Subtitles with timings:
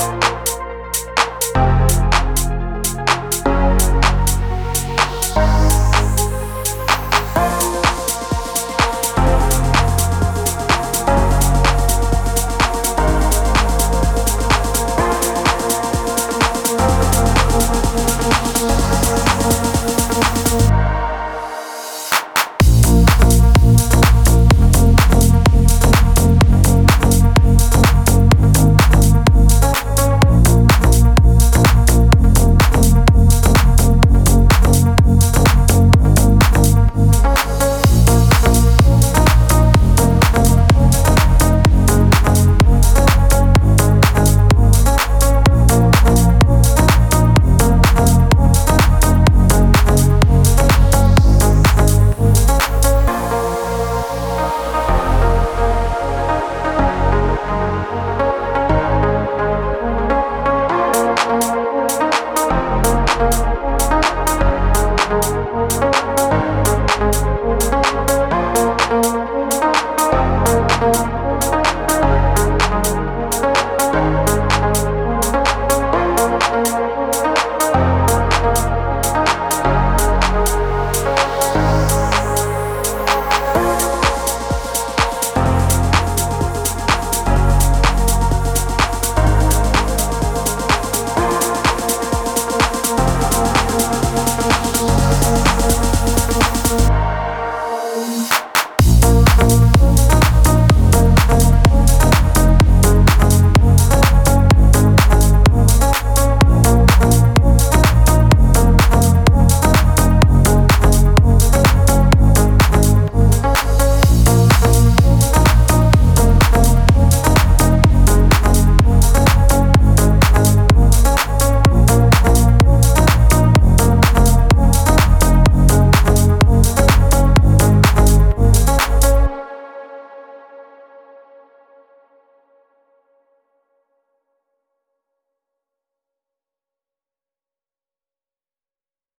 [0.00, 0.29] Bye.